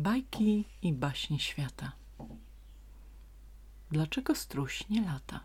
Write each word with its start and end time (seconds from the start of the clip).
Bajki 0.00 0.64
i 0.82 0.92
baśnie 0.92 1.38
świata. 1.38 1.92
Dlaczego 3.90 4.34
struś 4.34 4.88
nie 4.88 5.02
lata? 5.02 5.40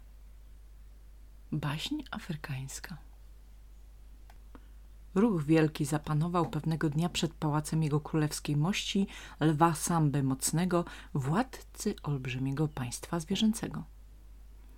Baśń 1.52 1.96
afrykańska. 2.12 2.98
Ruch 5.16 5.44
wielki 5.44 5.86
zapanował 5.86 6.50
pewnego 6.50 6.90
dnia 6.90 7.10
przed 7.10 7.34
pałacem 7.34 7.84
jego 7.84 8.00
królewskiej 8.00 8.56
mości 8.58 9.08
lwa 9.40 9.74
Samby 9.74 10.24
Mocnego, 10.24 10.86
władcy 11.14 11.96
olbrzymiego 12.04 12.68
państwa 12.68 13.20
zwierzęcego. 13.20 13.84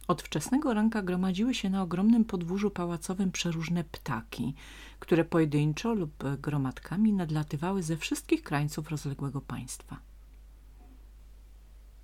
Od 0.07 0.21
wczesnego 0.21 0.73
ranka 0.73 1.01
gromadziły 1.01 1.53
się 1.53 1.69
na 1.69 1.81
ogromnym 1.81 2.25
podwórzu 2.25 2.71
pałacowym 2.71 3.31
przeróżne 3.31 3.83
ptaki, 3.83 4.53
które 4.99 5.25
pojedynczo 5.25 5.93
lub 5.93 6.23
gromadkami 6.41 7.13
nadlatywały 7.13 7.83
ze 7.83 7.97
wszystkich 7.97 8.43
krańców 8.43 8.89
rozległego 8.89 9.41
państwa. 9.41 9.99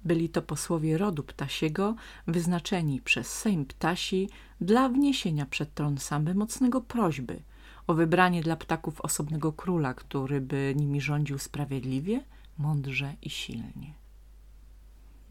Byli 0.05 0.30
to 0.30 0.41
posłowie 0.41 0.97
rodu 0.97 1.23
ptasiego, 1.23 1.95
wyznaczeni 2.27 3.02
przez 3.02 3.27
Sejm 3.27 3.66
Ptasi 3.66 4.30
dla 4.61 4.89
wniesienia 4.89 5.45
przed 5.45 5.73
tron 5.73 5.97
Samby 5.97 6.35
mocnego 6.35 6.81
prośby 6.81 7.41
o 7.88 7.94
wybranie 7.94 8.44
dla 8.44 8.55
ptaków 8.55 9.02
osobnego 9.02 9.53
króla, 9.53 9.94
który 9.94 10.41
by 10.41 10.73
nimi 10.77 11.02
rządził 11.02 11.38
sprawiedliwie, 11.38 12.23
mądrze 12.58 13.16
i 13.22 13.30
silnie. 13.30 13.94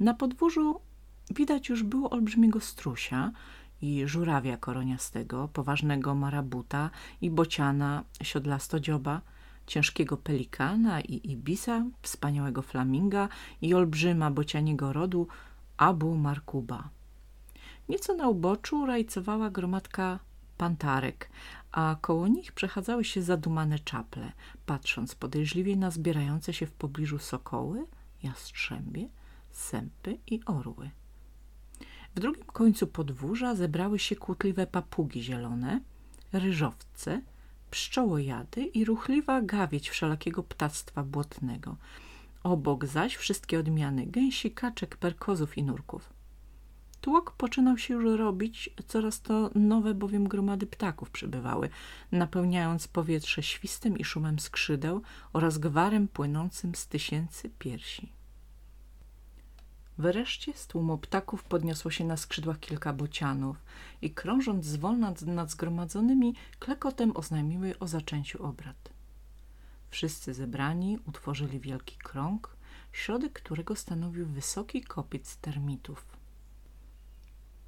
Na 0.00 0.14
podwórzu 0.14 0.80
Widać 1.34 1.68
już 1.68 1.82
było 1.82 2.10
olbrzymiego 2.10 2.60
strusia 2.60 3.32
i 3.82 4.02
żurawia 4.06 4.56
koroniastego, 4.56 5.48
poważnego 5.48 6.14
marabuta 6.14 6.91
i 7.20 7.30
bociana 7.30 8.05
siodlastodzioba, 8.22 9.20
ciężkiego 9.66 10.16
pelikana 10.16 11.00
i 11.00 11.30
ibisa, 11.32 11.84
wspaniałego 12.02 12.62
flaminga 12.62 13.28
i 13.62 13.74
olbrzyma 13.74 14.30
bocianiego 14.30 14.92
rodu 14.92 15.28
Abu 15.77 16.16
Markuba. 16.16 16.88
Nieco 17.88 18.14
na 18.14 18.28
uboczu 18.28 18.86
rajcowała 18.86 19.50
gromadka 19.50 20.19
pantarek, 20.56 21.30
a 21.72 21.97
koło 22.00 22.28
nich 22.28 22.53
przechadzały 22.53 23.05
się 23.05 23.22
zadumane 23.22 23.78
czaple, 23.78 24.33
patrząc 24.66 25.14
podejrzliwie 25.14 25.77
na 25.77 25.91
zbierające 25.91 26.53
się 26.53 26.66
w 26.66 26.72
pobliżu 26.72 27.19
sokoły, 27.19 27.86
jastrzębie, 28.22 29.08
sępy 29.50 30.19
i 30.27 30.44
orły. 30.44 30.91
W 32.14 32.20
drugim 32.20 32.44
końcu 32.44 32.86
podwórza 32.86 33.55
zebrały 33.55 33.98
się 33.98 34.16
kłótliwe 34.16 34.66
papugi 34.66 35.22
zielone, 35.22 35.80
ryżowce, 36.32 37.22
pszczołojady 37.70 38.64
i 38.64 38.84
ruchliwa 38.84 39.42
gawieć 39.42 39.91
wszelakiego 39.91 40.42
ptactwa 40.42 41.02
błotnego. 41.02 41.77
Obok 42.42 42.86
zaś 42.86 43.16
wszystkie 43.16 43.58
odmiany 43.58 44.06
gęsi, 44.06 44.50
kaczek, 44.50 44.96
perkozów 44.96 45.58
i 45.58 45.62
nurków. 45.62 46.12
Tłok 47.00 47.32
poczynał 47.32 47.78
się 47.78 47.94
już 47.94 48.19
robić, 48.19 48.70
coraz 48.86 49.20
to 49.20 49.50
nowe 49.54 49.94
bowiem 49.94 50.28
gromady 50.28 50.66
ptaków 50.66 51.10
przybywały, 51.10 51.69
napełniając 52.12 52.88
powietrze 52.88 53.42
świstem 53.42 53.98
i 53.98 54.04
szumem 54.04 54.38
skrzydeł 54.38 55.02
oraz 55.32 55.58
gwarem 55.58 56.08
płynącym 56.08 56.74
z 56.74 56.86
tysięcy 56.86 57.50
piersi. 57.58 58.22
Wreszcie 59.98 60.52
z 60.52 60.66
tłumu 60.66 60.98
ptaków 60.98 61.44
podniosło 61.44 61.90
się 61.90 62.04
na 62.04 62.16
skrzydłach 62.16 62.60
kilka 62.60 62.92
bocianów 62.92 63.56
i 64.02 64.10
krążąc 64.10 64.64
zwolna 64.64 65.14
nad 65.26 65.50
zgromadzonymi, 65.50 66.34
klekotem 66.58 67.16
oznajmiły 67.16 67.78
o 67.78 67.88
zaczęciu 67.88 68.44
obrad. 68.46 68.90
Wszyscy 69.90 70.34
zebrani 70.34 70.98
utworzyli 71.08 71.60
wielki 71.60 71.96
krąg, 71.96 72.56
środek 72.92 73.32
którego 73.32 73.76
stanowił 73.76 74.26
wysoki 74.26 74.82
kopiec 74.82 75.36
termitów. 75.36 76.04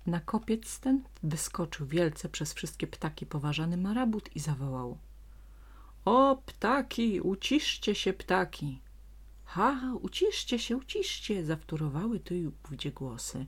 Na 0.07 0.21
kopiec 0.21 0.81
ten 0.81 1.03
wyskoczył 1.23 1.87
wielce 1.87 2.29
przez 2.29 2.55
wszystkie 2.55 2.87
ptaki 2.87 3.27
poważany 3.27 3.77
marabut 3.77 4.37
i 4.37 4.41
zawołał– 4.41 4.99
O, 6.05 6.43
ptaki, 6.47 7.21
uciszcie 7.21 7.95
się, 7.95 8.13
ptaki! 8.13 8.81
Ha, 9.45 9.81
uciszcie 10.01 10.59
się, 10.59 10.77
uciszcie, 10.77 11.45
zawtórowały 11.45 12.21
tu 12.21 12.35
i 12.35 12.47
ówdzie 12.47 12.93
głosy. 12.93 13.47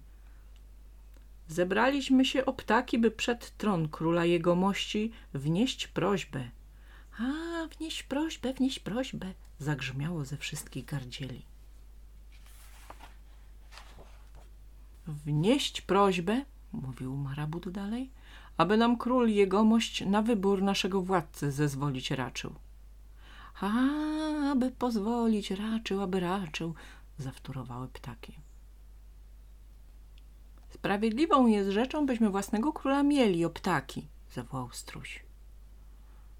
Zebraliśmy 1.48 2.24
się 2.24 2.44
o 2.44 2.52
ptaki, 2.52 2.98
by 2.98 3.10
przed 3.10 3.56
tron 3.56 3.88
króla 3.88 4.24
jegomości 4.24 5.12
wnieść 5.34 5.88
prośbę. 5.88 6.50
A, 7.18 7.22
wnieść 7.78 8.02
prośbę, 8.02 8.52
wnieść 8.52 8.78
prośbę, 8.78 9.34
zagrzmiało 9.58 10.24
ze 10.24 10.36
wszystkich 10.36 10.84
gardzieli. 10.84 11.42
Wnieść 15.06 15.80
prośbę, 15.80 16.44
mówił 16.72 17.16
Marabut 17.16 17.68
dalej, 17.68 18.10
aby 18.56 18.76
nam 18.76 18.98
król 18.98 19.28
jegomość 19.28 20.06
na 20.06 20.22
wybór 20.22 20.62
naszego 20.62 21.02
władcy 21.02 21.52
zezwolić 21.52 22.10
raczył. 22.10 22.54
A, 23.60 23.70
aby 24.50 24.70
pozwolić, 24.70 25.50
raczył, 25.50 26.00
aby 26.02 26.20
raczył, 26.20 26.74
zawtórowały 27.18 27.88
ptaki. 27.88 28.38
Sprawiedliwą 30.70 31.46
jest 31.46 31.70
rzeczą, 31.70 32.06
byśmy 32.06 32.30
własnego 32.30 32.72
króla 32.72 33.02
mieli, 33.02 33.44
o 33.44 33.50
ptaki, 33.50 34.08
zawołał 34.30 34.70
struś. 34.72 35.24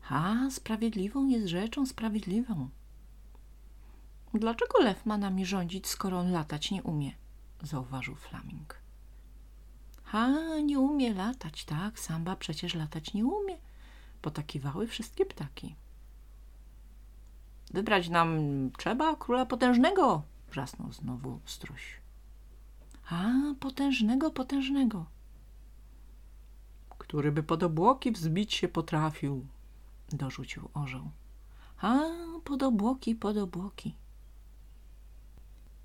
A, 0.08 0.50
sprawiedliwą 0.50 1.26
jest 1.26 1.46
rzeczą, 1.46 1.86
sprawiedliwą. 1.86 2.68
Dlaczego 4.34 4.78
lew 4.82 5.06
ma 5.06 5.18
nami 5.18 5.46
rządzić, 5.46 5.86
skoro 5.86 6.18
on 6.18 6.32
latać 6.32 6.70
nie 6.70 6.82
umie? 6.82 7.12
zauważył 7.62 8.14
flaming. 8.14 8.80
Ha, 10.04 10.28
nie 10.64 10.80
umie 10.80 11.14
latać, 11.14 11.64
tak, 11.64 11.98
samba 11.98 12.36
przecież 12.36 12.74
latać 12.74 13.14
nie 13.14 13.26
umie, 13.26 13.58
potakiwały 14.22 14.86
wszystkie 14.86 15.26
ptaki. 15.26 15.76
Wybrać 17.76 18.08
nam 18.08 18.30
trzeba 18.78 19.16
króla 19.16 19.46
potężnego, 19.46 20.22
wrzasnął 20.50 20.92
znowu 20.92 21.40
struś. 21.44 22.00
A, 23.10 23.32
potężnego, 23.60 24.30
potężnego. 24.30 25.06
Który 26.98 27.32
by 27.32 27.42
pod 27.42 27.62
obłoki 27.62 28.12
wzbić 28.12 28.54
się 28.54 28.68
potrafił, 28.68 29.46
dorzucił 30.08 30.68
orzeł. 30.74 31.10
A, 31.80 31.98
pod 32.44 32.62
obłoki, 32.62 33.14
pod 33.14 33.36
obłoki. 33.36 33.94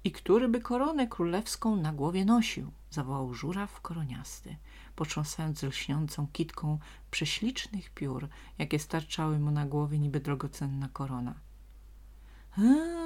I 0.03 0.12
który 0.12 0.47
by 0.47 0.62
koronę 0.62 1.08
królewską 1.08 1.75
na 1.75 1.94
głowie 1.94 2.25
nosił, 2.25 2.72
zawołał 2.91 3.34
żuraw 3.34 3.81
koroniasty, 3.81 4.56
potrząsając 4.96 5.63
lśniącą 5.63 6.28
kitką 6.34 6.79
prześlicznych 7.12 7.90
piór, 7.90 8.29
jakie 8.58 8.79
starczały 8.79 9.40
mu 9.40 9.52
na 9.52 9.66
głowie 9.66 10.00
niby 10.00 10.19
drogocenna 10.19 10.90
korona. 10.90 11.50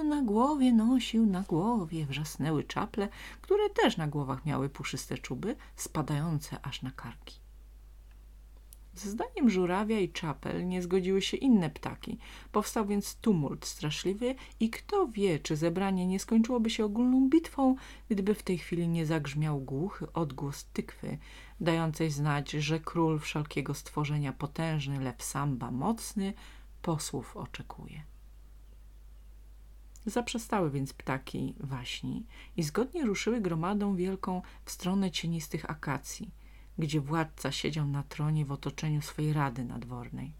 Na 0.05 0.21
głowie 0.21 0.73
nosił, 0.73 1.25
na 1.25 1.41
głowie 1.41 2.05
wrzasnęły 2.05 2.63
czaple, 2.63 3.09
które 3.41 3.69
też 3.69 3.97
na 3.97 4.07
głowach 4.07 4.45
miały 4.45 4.69
puszyste 4.69 5.17
czuby, 5.17 5.55
spadające 5.75 6.57
aż 6.65 6.81
na 6.81 6.91
karki. 6.91 7.45
Ze 8.95 9.09
zdaniem 9.09 9.49
żurawia 9.49 9.99
i 9.99 10.09
czapel 10.09 10.67
nie 10.67 10.81
zgodziły 10.81 11.21
się 11.21 11.37
inne 11.37 11.69
ptaki. 11.69 12.17
Powstał 12.51 12.85
więc 12.85 13.15
tumult 13.15 13.65
straszliwy 13.65 14.35
i 14.59 14.69
kto 14.69 15.07
wie, 15.07 15.39
czy 15.39 15.55
zebranie 15.55 16.07
nie 16.07 16.19
skończyłoby 16.19 16.69
się 16.69 16.85
ogólną 16.85 17.29
bitwą, 17.29 17.75
gdyby 18.09 18.35
w 18.35 18.43
tej 18.43 18.57
chwili 18.57 18.87
nie 18.87 19.05
zagrzmiał 19.05 19.59
głuchy 19.59 20.13
odgłos 20.13 20.65
tykwy, 20.65 21.17
dającej 21.59 22.11
znać, 22.11 22.51
że 22.51 22.79
król 22.79 23.19
wszelkiego 23.19 23.73
stworzenia 23.73 24.33
potężny, 24.33 24.99
lew 24.99 25.23
samba 25.23 25.71
mocny, 25.71 26.33
posłów 26.81 27.37
oczekuje. 27.37 28.14
Zaprzestały 30.05 30.71
więc 30.71 30.93
ptaki 30.93 31.55
waśni 31.59 32.25
i 32.57 32.63
zgodnie 32.63 33.05
ruszyły 33.05 33.41
gromadą 33.41 33.95
wielką 33.95 34.41
w 34.65 34.71
stronę 34.71 35.11
cienistych 35.11 35.69
akacji, 35.69 36.31
gdzie 36.77 37.01
władca 37.01 37.51
siedział 37.51 37.87
na 37.87 38.03
tronie 38.03 38.45
w 38.45 38.51
otoczeniu 38.51 39.01
swej 39.01 39.33
rady 39.33 39.65
nadwornej. 39.65 40.33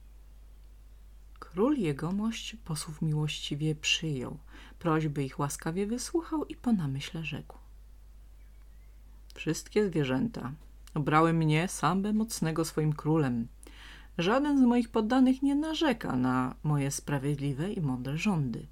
Król 1.40 1.78
jegomość 1.78 2.56
posłów 2.66 3.02
miłościwie 3.02 3.76
przyjął, 3.76 4.38
prośby 4.80 5.24
ich 5.24 5.40
łaskawie 5.40 5.88
wysłuchał 5.88 6.46
i 6.46 6.56
po 6.56 6.74
namyśle 6.74 7.24
rzekł. 7.24 7.58
Wszystkie 9.36 9.88
zwierzęta 9.88 10.52
obrały 10.94 11.34
mnie, 11.34 11.68
sambę 11.68 12.14
mocnego 12.14 12.66
swoim 12.66 12.94
królem. 12.94 13.48
Żaden 14.18 14.60
z 14.60 14.62
moich 14.62 14.90
poddanych 14.90 15.42
nie 15.42 15.56
narzeka 15.56 16.16
na 16.16 16.56
moje 16.64 16.92
sprawiedliwe 16.92 17.74
i 17.74 17.82
mądre 17.82 18.18
rządy. 18.18 18.68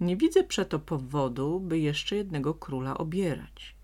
Nie 0.00 0.16
widzę 0.16 0.44
przeto 0.44 0.78
powodu, 0.78 1.60
by 1.60 1.78
jeszcze 1.78 2.16
jednego 2.16 2.54
króla 2.54 2.98
obierać. 2.98 3.74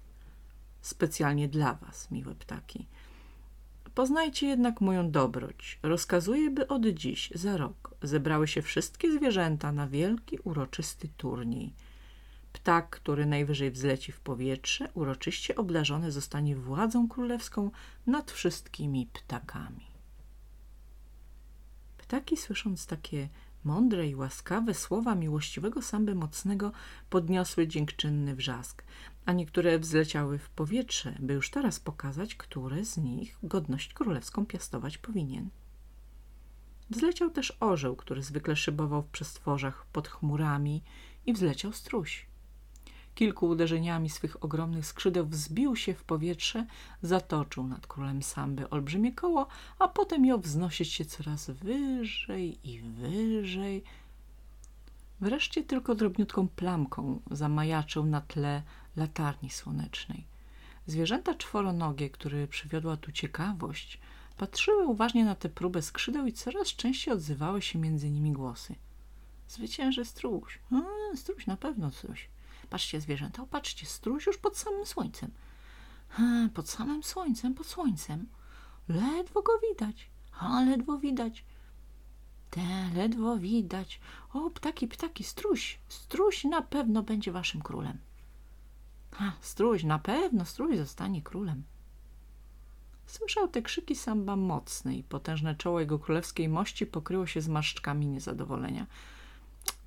Specjalnie 0.81 1.49
dla 1.49 1.75
was, 1.75 2.11
miłe 2.11 2.35
ptaki. 2.35 2.87
Poznajcie 3.95 4.47
jednak 4.47 4.81
moją 4.81 5.11
dobroć. 5.11 5.79
Rozkazuję, 5.83 6.51
by 6.51 6.69
od 6.69 6.87
dziś, 6.87 7.31
za 7.35 7.57
rok, 7.57 7.95
zebrały 8.03 8.49
się 8.49 8.63
wszystkie 8.63 9.13
zwierzęta 9.13 9.73
na 9.73 9.89
wielki, 9.89 10.39
uroczysty 10.45 11.09
turniej. 11.17 11.73
Ptak, 12.53 12.91
który 12.91 13.27
najwyżej 13.27 13.71
wzleci 13.71 14.13
w 14.13 14.21
powietrze, 14.21 14.89
uroczyście 14.95 15.57
obdarzony 15.57 16.13
zostanie 16.13 16.57
władzą 16.57 17.09
królewską 17.09 17.71
nad 18.07 18.31
wszystkimi 18.31 19.07
ptakami. 19.13 19.87
Ptaki, 21.99 22.37
słysząc 22.37 22.87
takie 22.87 23.29
mądre 23.67 24.09
i 24.09 24.15
łaskawe 24.15 24.75
słowa 24.75 25.15
miłościwego 25.15 25.83
samby 25.83 26.15
mocnego, 26.15 26.73
podniosły 27.11 27.69
dziękczynny 27.69 28.37
wrzask, 28.37 28.85
a 29.25 29.33
niektóre 29.33 29.79
wzleciały 29.79 30.39
w 30.39 30.51
powietrze, 30.51 31.17
by 31.21 31.35
już 31.35 31.51
teraz 31.51 31.81
pokazać, 31.81 32.35
które 32.35 32.85
z 32.85 32.97
nich 32.97 33.39
godność 33.43 33.95
królewską 33.95 34.47
piastować 34.47 34.99
powinien. 34.99 35.51
Wzleciał 36.91 37.31
też 37.31 37.57
orzeł, 37.61 37.97
który 37.97 38.23
zwykle 38.23 38.57
szybował 38.57 39.03
w 39.03 39.11
przestworzach 39.11 39.87
pod 39.87 40.09
chmurami 40.09 40.83
i 41.27 41.33
wzleciał 41.33 41.73
struś. 41.73 42.27
Kilku 43.17 43.47
uderzeniami 43.47 44.11
swych 44.11 44.45
ogromnych 44.45 44.87
skrzydeł 44.87 45.27
wzbił 45.27 45.77
się 45.77 45.95
w 45.95 46.05
powietrze, 46.05 46.67
zatoczył 47.03 47.67
nad 47.67 47.87
królem 47.87 48.23
samby 48.23 48.71
olbrzymie 48.71 49.13
koło, 49.13 49.47
a 49.79 49.89
potem 49.89 50.27
jął 50.27 50.41
wznosić 50.41 50.93
się 50.93 51.05
coraz 51.05 51.51
wyżej 51.51 52.59
i 52.71 52.81
wyżej. 52.81 53.83
Wreszcie 55.21 55.63
tylko 55.63 55.95
drobniutką 55.95 56.49
plamką 56.49 57.21
zamajaczył 57.31 58.07
na 58.07 58.21
tle 58.21 58.63
latarni 58.97 59.51
słonecznej. 59.51 60.25
Zwierzęta 60.87 61.35
czworonogie, 61.35 62.11
które 62.11 62.47
przywiodła 62.47 62.97
tu 62.97 63.13
ciekawość, 63.13 64.01
patrzyły 64.39 64.87
uważnie 64.87 65.25
na 65.25 65.35
tę 65.35 65.49
próbę 65.49 65.83
skrzydeł 65.83 66.27
i 66.27 66.33
coraz 66.33 66.69
częściej 66.69 67.15
odzywały 67.15 67.63
się 67.63 67.79
między 67.79 68.11
nimi 68.11 68.33
głosy. 68.33 68.75
Zwycięży 69.49 70.05
struś. 70.05 70.59
A, 70.73 71.17
struś, 71.17 71.47
na 71.47 71.57
pewno 71.57 71.91
struś. 71.91 72.29
Patrzcie, 72.71 73.01
zwierzęta, 73.01 73.43
opatrzcie, 73.43 73.87
struś 73.87 74.27
już 74.27 74.39
pod 74.39 74.57
samym 74.57 74.87
słońcem. 74.87 75.31
Pod 76.55 76.71
samym 76.71 77.03
słońcem, 77.03 77.55
pod 77.55 77.67
słońcem. 77.67 78.27
Ledwo 78.89 79.43
go 79.43 79.53
widać. 79.71 80.11
A, 80.39 80.61
ledwo 80.65 80.99
widać. 80.99 81.45
Te, 82.51 82.91
ledwo 82.95 83.39
widać. 83.39 84.01
O, 84.33 84.51
ptaki, 84.51 84.89
ptaki, 84.89 85.25
struś. 85.25 85.79
Struś 85.89 86.45
na 86.45 86.63
pewno 86.63 87.03
będzie 87.03 87.33
waszym 87.33 87.63
królem. 87.63 87.99
Ha, 89.13 89.33
struś, 89.41 89.85
na 89.85 89.99
pewno 89.99 90.45
struś 90.45 90.77
zostanie 90.77 91.23
królem. 91.23 91.63
Słyszał 93.07 93.49
te 93.49 93.63
krzyki 93.63 93.97
samba 93.97 94.37
mocny 94.37 94.97
i 94.97 95.03
potężne 95.03 95.55
czoło 95.55 95.81
jego 95.81 95.99
królewskiej 95.99 96.49
mości 96.49 96.87
pokryło 96.87 97.27
się 97.27 97.41
zmarszczkami 97.41 98.07
niezadowolenia. 98.07 98.87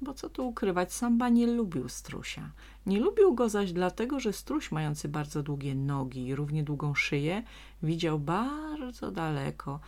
Bo 0.02 0.14
co 0.14 0.30
tu 0.30 0.48
ukrywać, 0.48 0.94
samba 0.94 1.30
nie 1.30 1.48
lubił 1.48 1.90
strusia. 1.90 2.52
Nie 2.86 3.00
lubił 3.00 3.36
go 3.36 3.50
zaś 3.50 3.74
dlatego, 3.74 4.20
że 4.20 4.34
struś 4.34 4.72
mający 4.72 5.08
bardzo 5.10 5.44
długie 5.44 5.76
nogi 5.76 6.28
i 6.28 6.36
równie 6.36 6.64
długą 6.64 6.96
szyję 6.96 7.44
widział 7.84 8.20
bardzo 8.20 9.12
daleko 9.12 9.80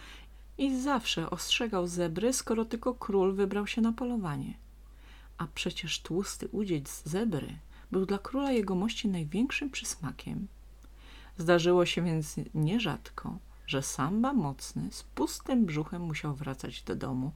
i 0.58 0.82
zawsze 0.82 1.30
ostrzegał 1.30 1.88
zebry, 1.88 2.34
skoro 2.34 2.66
tylko 2.66 2.94
król 2.94 3.36
wybrał 3.36 3.68
się 3.68 3.82
na 3.82 3.94
polowanie. 3.94 4.54
A 5.38 5.48
przecież 5.48 6.02
tłusty 6.02 6.48
udzieć 6.48 6.90
zebry 6.90 7.48
był 7.92 8.06
dla 8.06 8.18
króla 8.18 8.52
jegomości 8.52 9.08
największym 9.08 9.70
przysmakiem. 9.70 10.48
Zdarzyło 11.38 11.86
się 11.86 12.04
więc 12.04 12.36
nierzadko, 12.54 13.38
że 13.68 13.82
samba 13.82 14.34
mocny 14.34 14.92
z 14.92 15.04
pustym 15.04 15.66
brzuchem 15.66 16.02
musiał 16.02 16.36
wracać 16.36 16.82
do 16.84 16.96
domu, 16.96 17.32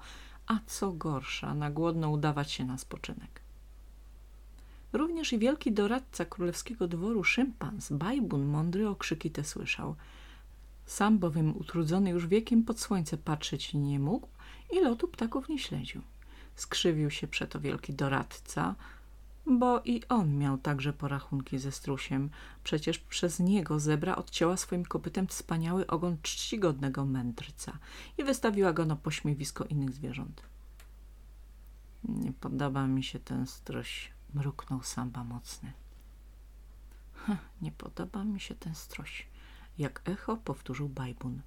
a 0.47 0.59
co 0.67 0.91
gorsza, 0.91 1.53
na 1.53 1.71
głodno 1.71 2.09
udawać 2.09 2.51
się 2.51 2.65
na 2.65 2.77
spoczynek. 2.77 3.41
Również 4.93 5.33
i 5.33 5.39
wielki 5.39 5.71
doradca 5.71 6.25
królewskiego 6.25 6.87
dworu 6.87 7.23
szympans, 7.23 7.91
Bajbun, 7.91 8.45
mądry 8.45 8.89
okrzyki 8.89 9.31
te 9.31 9.43
słyszał. 9.43 9.95
Sam 10.85 11.19
bowiem 11.19 11.57
utrudzony 11.57 12.09
już 12.09 12.27
wiekiem 12.27 12.63
pod 12.63 12.79
słońce 12.79 13.17
patrzeć 13.17 13.73
nie 13.73 13.99
mógł 13.99 14.27
i 14.73 14.79
lotu 14.79 15.07
ptaków 15.07 15.49
nie 15.49 15.59
śledził. 15.59 16.01
Skrzywił 16.55 17.09
się 17.11 17.27
przeto 17.27 17.59
wielki 17.59 17.93
doradca, 17.93 18.75
bo 19.47 19.81
i 19.85 20.01
on 20.09 20.37
miał 20.37 20.57
także 20.57 20.93
porachunki 20.93 21.59
ze 21.59 21.71
strusiem. 21.71 22.29
Przecież 22.63 22.99
przez 22.99 23.39
niego 23.39 23.79
zebra 23.79 24.15
odcięła 24.15 24.57
swoim 24.57 24.85
kopytem 24.85 25.27
wspaniały 25.27 25.87
ogon 25.87 26.17
czcigodnego 26.21 27.05
mędrca 27.05 27.77
i 28.17 28.23
wystawiła 28.23 28.73
go 28.73 28.85
na 28.85 28.95
pośmiewisko 28.95 29.63
innych 29.63 29.93
zwierząt. 29.93 30.41
Nie 32.03 32.33
podoba 32.33 32.87
mi 32.87 33.03
się 33.03 33.19
ten 33.19 33.47
stroś, 33.47 34.11
mruknął 34.33 34.83
samba 34.83 35.23
mocny. 35.23 35.73
nie 37.61 37.71
podoba 37.71 38.23
mi 38.23 38.39
się 38.39 38.55
ten 38.55 38.75
stroś, 38.75 39.27
jak 39.77 40.01
echo 40.05 40.37
powtórzył 40.37 40.89
Bajbun. 40.89 41.41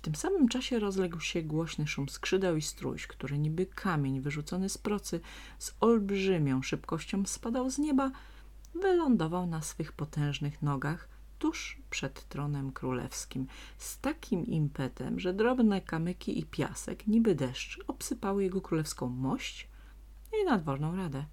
W 0.00 0.02
tym 0.02 0.14
samym 0.14 0.48
czasie 0.48 0.78
rozległ 0.78 1.20
się 1.20 1.42
głośny 1.42 1.86
szum 1.86 2.08
skrzydeł 2.08 2.56
i 2.56 2.62
strój, 2.62 2.98
który 2.98 3.38
niby 3.38 3.66
kamień 3.66 4.20
wyrzucony 4.20 4.68
z 4.68 4.78
procy 4.78 5.20
z 5.58 5.74
olbrzymią 5.80 6.62
szybkością 6.62 7.26
spadał 7.26 7.70
z 7.70 7.78
nieba, 7.78 8.10
wylądował 8.74 9.46
na 9.46 9.62
swych 9.62 9.92
potężnych 9.92 10.62
nogach 10.62 11.08
tuż 11.38 11.78
przed 11.90 12.28
tronem 12.28 12.72
królewskim 12.72 13.46
z 13.78 13.98
takim 13.98 14.46
impetem, 14.46 15.20
że 15.20 15.34
drobne 15.34 15.80
kamyki 15.80 16.38
i 16.38 16.46
piasek, 16.46 17.06
niby 17.06 17.34
deszcz, 17.34 17.80
obsypały 17.86 18.42
jego 18.42 18.60
królewską 18.60 19.08
mość 19.08 19.68
i 20.42 20.44
nadworną 20.44 20.96
radę. 20.96 21.24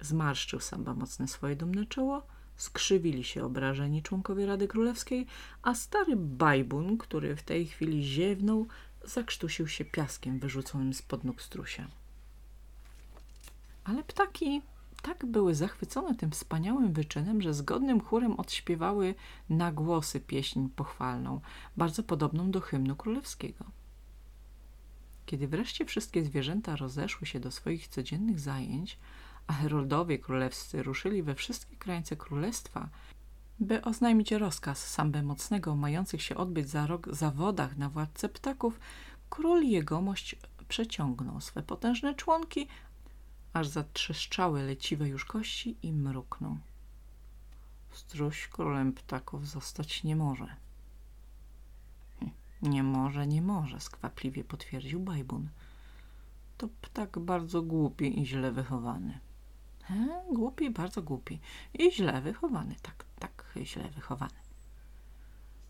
Zmarszczył 0.00 0.60
samba 0.60 0.94
mocne 0.94 1.28
swoje 1.28 1.56
dumne 1.56 1.86
czoło, 1.86 2.26
skrzywili 2.58 3.24
się 3.24 3.44
obrażeni 3.44 4.02
członkowie 4.02 4.46
Rady 4.46 4.68
Królewskiej, 4.68 5.26
a 5.62 5.74
stary 5.74 6.16
Bajbun, 6.16 6.98
który 6.98 7.36
w 7.36 7.42
tej 7.42 7.66
chwili 7.66 8.04
ziewnął, 8.04 8.66
zakrztusił 9.04 9.68
się 9.68 9.84
piaskiem 9.84 10.38
wyrzuconym 10.38 10.94
spod 10.94 11.24
nóg 11.24 11.42
strusia. 11.42 11.88
Ale 13.84 14.04
ptaki 14.04 14.62
tak 15.02 15.26
były 15.26 15.54
zachwycone 15.54 16.14
tym 16.14 16.30
wspaniałym 16.30 16.92
wyczynem, 16.92 17.42
że 17.42 17.54
zgodnym 17.54 18.00
chórem 18.00 18.32
odśpiewały 18.32 19.14
na 19.50 19.72
głosy 19.72 20.20
pieśń 20.20 20.68
pochwalną, 20.76 21.40
bardzo 21.76 22.02
podobną 22.02 22.50
do 22.50 22.60
hymnu 22.60 22.96
królewskiego. 22.96 23.64
Kiedy 25.26 25.48
wreszcie 25.48 25.84
wszystkie 25.84 26.24
zwierzęta 26.24 26.76
rozeszły 26.76 27.26
się 27.26 27.40
do 27.40 27.50
swoich 27.50 27.88
codziennych 27.88 28.40
zajęć, 28.40 28.98
a 29.48 29.52
heroldowie 29.52 30.18
królewscy 30.18 30.82
ruszyli 30.82 31.22
we 31.22 31.34
wszystkie 31.34 31.76
krańce 31.76 32.16
królestwa, 32.16 32.88
by 33.60 33.82
oznajmić 33.82 34.32
rozkaz 34.32 34.86
Sambę 34.86 35.22
Mocnego 35.22 35.76
mających 35.76 36.22
się 36.22 36.36
odbyć 36.36 36.68
za 36.68 36.86
rok 36.86 37.14
zawodach 37.14 37.76
na 37.76 37.90
władcę 37.90 38.28
ptaków, 38.28 38.80
król 39.30 39.62
jegomość 39.62 40.36
przeciągnął 40.68 41.40
swe 41.40 41.62
potężne 41.62 42.14
członki, 42.14 42.68
aż 43.52 43.68
zatrzeszczały 43.68 44.62
leciwe 44.62 45.08
już 45.08 45.24
kości 45.24 45.76
i 45.82 45.92
mruknął. 45.92 46.56
Struś 47.90 48.48
królem 48.48 48.92
ptaków 48.92 49.48
zostać 49.48 50.04
nie 50.04 50.16
może. 50.16 50.56
Hm, 52.20 52.30
nie 52.62 52.82
może, 52.82 53.26
nie 53.26 53.42
może, 53.42 53.80
skwapliwie 53.80 54.44
potwierdził 54.44 55.00
Bajbun. 55.00 55.48
To 56.58 56.68
ptak 56.80 57.18
bardzo 57.18 57.62
głupi 57.62 58.20
i 58.20 58.26
źle 58.26 58.52
wychowany. 58.52 59.18
He, 59.88 60.22
głupi, 60.32 60.70
bardzo 60.70 61.02
głupi. 61.02 61.40
I 61.74 61.92
źle 61.92 62.20
wychowany, 62.20 62.74
tak, 62.82 63.04
tak, 63.18 63.44
źle 63.62 63.88
wychowany. 63.88 64.38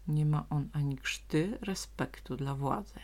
Nie 0.08 0.26
ma 0.26 0.46
on 0.50 0.68
ani 0.72 0.96
krzty 0.96 1.58
respektu 1.60 2.36
dla 2.36 2.54
władzy. 2.54 3.00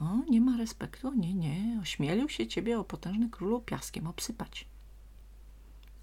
O, 0.00 0.16
nie 0.30 0.40
ma 0.40 0.56
respektu? 0.56 1.14
Nie, 1.14 1.34
nie. 1.34 1.78
Ośmielił 1.82 2.28
się 2.28 2.46
ciebie, 2.46 2.78
o 2.78 2.84
potężny 2.84 3.30
królu, 3.30 3.60
piaskiem 3.60 4.06
obsypać. 4.06 4.68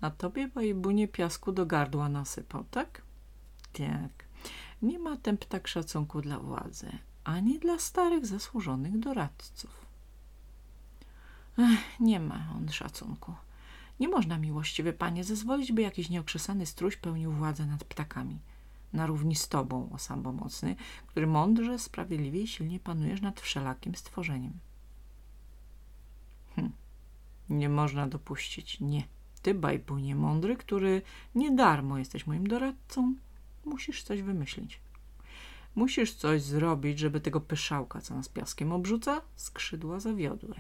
A 0.01 0.11
tobie, 0.11 0.47
bajbunie, 0.47 1.07
piasku 1.07 1.51
do 1.51 1.65
gardła 1.65 2.09
nasypał, 2.09 2.63
tak? 2.71 3.01
Tak. 3.73 4.27
Nie 4.81 4.99
ma 4.99 5.17
ten 5.17 5.37
ptak 5.37 5.67
szacunku 5.67 6.21
dla 6.21 6.39
władzy, 6.39 6.91
ani 7.23 7.59
dla 7.59 7.79
starych, 7.79 8.25
zasłużonych 8.25 8.99
doradców. 8.99 9.86
Nie 11.99 12.19
ma 12.19 12.53
on 12.57 12.69
szacunku. 12.69 13.33
Nie 13.99 14.07
można, 14.07 14.37
miłościwy 14.37 14.93
panie, 14.93 15.23
zezwolić, 15.23 15.71
by 15.71 15.81
jakiś 15.81 16.09
nieokrzesany 16.09 16.65
struś 16.65 16.97
pełnił 16.97 17.31
władzę 17.31 17.65
nad 17.65 17.83
ptakami. 17.83 18.39
Na 18.93 19.05
równi 19.05 19.35
z 19.35 19.47
tobą, 19.47 19.89
o 19.91 19.97
sambomocny, 19.97 20.75
który 21.07 21.27
mądrze, 21.27 21.79
sprawiedliwie 21.79 22.41
i 22.41 22.47
silnie 22.47 22.79
panujesz 22.79 23.21
nad 23.21 23.41
wszelakim 23.41 23.95
stworzeniem. 23.95 24.53
Hm. 26.55 26.71
Nie 27.49 27.69
można 27.69 28.07
dopuścić, 28.07 28.79
nie. 28.79 29.03
Ty, 29.41 29.53
bajbunie 29.53 30.15
mądry, 30.15 30.55
który 30.55 31.01
nie 31.35 31.51
darmo 31.51 31.97
jesteś 31.97 32.27
moim 32.27 32.47
doradcą, 32.47 33.15
musisz 33.65 34.03
coś 34.03 34.21
wymyślić. 34.21 34.79
Musisz 35.75 36.13
coś 36.13 36.41
zrobić, 36.41 36.99
żeby 36.99 37.21
tego 37.21 37.41
pyszałka, 37.41 38.01
co 38.01 38.15
nas 38.15 38.29
piaskiem 38.29 38.71
obrzuca, 38.71 39.21
skrzydła 39.35 39.99
zawiodły. 39.99 40.55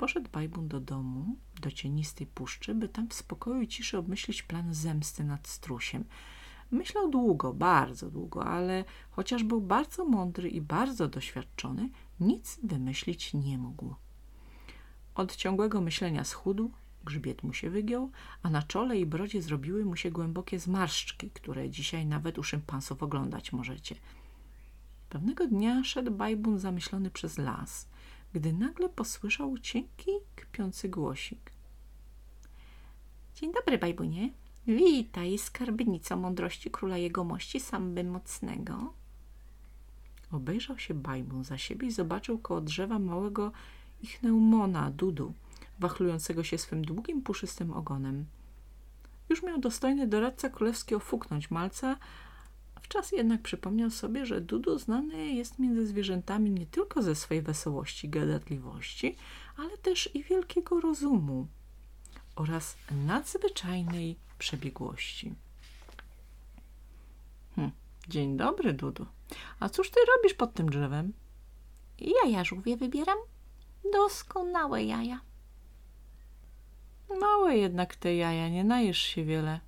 Poszedł 0.00 0.30
Bajbun 0.32 0.68
do 0.68 0.80
domu, 0.80 1.36
do 1.60 1.70
cienistej 1.70 2.26
puszczy, 2.26 2.74
by 2.74 2.88
tam 2.88 3.08
w 3.08 3.14
spokoju 3.14 3.60
i 3.60 3.68
ciszy 3.68 3.98
obmyślić 3.98 4.42
plan 4.42 4.74
zemsty 4.74 5.24
nad 5.24 5.48
strusiem. 5.48 6.04
Myślał 6.70 7.10
długo, 7.10 7.52
bardzo 7.52 8.10
długo, 8.10 8.46
ale 8.46 8.84
chociaż 9.10 9.44
był 9.44 9.60
bardzo 9.60 10.04
mądry 10.04 10.48
i 10.48 10.60
bardzo 10.60 11.08
doświadczony, 11.08 11.90
nic 12.20 12.60
wymyślić 12.62 13.34
nie 13.34 13.58
mógł. 13.58 13.94
Od 15.14 15.36
ciągłego 15.36 15.80
myślenia 15.80 16.24
schudł, 16.24 16.70
grzbiet 17.04 17.42
mu 17.42 17.52
się 17.52 17.70
wygiął, 17.70 18.10
a 18.42 18.50
na 18.50 18.62
czole 18.62 18.98
i 18.98 19.06
brodzie 19.06 19.42
zrobiły 19.42 19.84
mu 19.84 19.96
się 19.96 20.10
głębokie 20.10 20.58
zmarszczki, 20.58 21.30
które 21.30 21.70
dzisiaj 21.70 22.06
nawet 22.06 22.38
u 22.38 22.42
szympansów 22.42 23.02
oglądać 23.02 23.52
możecie. 23.52 23.96
Pewnego 25.08 25.46
dnia 25.46 25.84
szedł 25.84 26.10
Bajbun 26.10 26.58
zamyślony 26.58 27.10
przez 27.10 27.38
las, 27.38 27.88
gdy 28.32 28.52
nagle 28.52 28.88
posłyszał 28.88 29.58
cienki, 29.58 30.10
kpiący 30.36 30.88
głosik. 30.88 31.52
Dzień 33.34 33.52
dobry, 33.52 33.78
Bajbunie. 33.78 34.30
Witaj, 34.66 35.38
skarbnico 35.38 36.16
mądrości 36.16 36.70
króla 36.70 36.98
jegomości 36.98 37.60
Samby 37.60 38.04
Mocnego. 38.04 38.94
Obejrzał 40.32 40.78
się 40.78 40.94
Bajbun 40.94 41.44
za 41.44 41.58
siebie 41.58 41.88
i 41.88 41.90
zobaczył 41.90 42.38
koło 42.38 42.60
drzewa 42.60 42.98
małego 42.98 43.52
ichneumona, 44.02 44.90
Dudu, 44.90 45.32
wachlującego 45.78 46.44
się 46.44 46.58
swym 46.58 46.84
długim, 46.84 47.22
puszystym 47.22 47.72
ogonem. 47.72 48.26
Już 49.28 49.42
miał 49.42 49.58
dostojny 49.58 50.06
doradca 50.06 50.50
królewski 50.50 50.94
ofuknąć 50.94 51.50
malca, 51.50 51.96
wczas 52.90 53.12
jednak 53.12 53.42
przypomniał 53.42 53.90
sobie, 53.90 54.26
że 54.26 54.40
Dudu 54.40 54.78
znany 54.78 55.26
jest 55.34 55.58
między 55.58 55.86
zwierzętami 55.86 56.50
nie 56.50 56.66
tylko 56.66 57.02
ze 57.02 57.14
swej 57.14 57.42
wesołości, 57.42 58.08
gadatliwości, 58.08 59.16
ale 59.56 59.78
też 59.78 60.14
i 60.14 60.22
wielkiego 60.22 60.80
rozumu 60.80 61.46
oraz 62.36 62.76
nadzwyczajnej 62.90 64.16
przebiegłości. 64.38 65.34
Hm. 67.56 67.70
Dzień 68.08 68.36
dobry, 68.36 68.72
Dudu. 68.72 69.06
A 69.60 69.68
cóż 69.68 69.90
ty 69.90 70.00
robisz 70.16 70.34
pod 70.34 70.54
tym 70.54 70.68
drzewem? 70.68 71.12
Jaja 71.98 72.44
żółwie 72.44 72.76
wybieram. 72.76 73.18
Doskonałe 73.92 74.84
jaja. 74.84 75.20
Małe 77.20 77.56
jednak 77.56 77.96
te 77.96 78.14
jaja, 78.14 78.48
nie 78.48 78.64
najesz 78.64 78.98
się 78.98 79.24
wiele. 79.24 79.60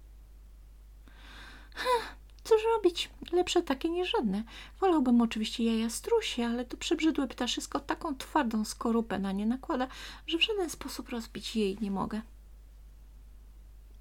Cóż 2.45 2.63
robić? 2.75 3.11
Lepsze 3.33 3.63
takie 3.63 3.89
niż 3.89 4.11
żadne. 4.11 4.45
Wolałbym 4.81 5.21
oczywiście 5.21 5.65
jaja 5.65 5.91
strusie, 5.91 6.45
ale 6.47 6.65
to 6.65 6.77
przebrzydłe 6.77 7.29
ptaszysko 7.29 7.81
taką 7.81 8.17
twardą 8.17 8.65
skorupę 8.65 9.19
na 9.19 9.33
nie 9.33 9.47
nakłada, 9.47 9.89
że 10.27 10.39
w 10.39 10.43
żaden 10.43 10.71
sposób 10.71 11.09
rozbić 11.09 11.57
jej 11.57 11.79
nie 11.81 11.91
mogę. 11.91 12.23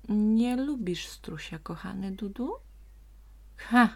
Nie 0.10 0.56
lubisz 0.56 1.08
strusia, 1.08 1.60
kochany 1.60 2.12
Dudu? 2.12 2.56
Ha! 3.58 3.90